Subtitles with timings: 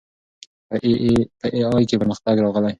[0.69, 0.93] په اې
[1.77, 2.69] ای کې پرمختګ راغلی.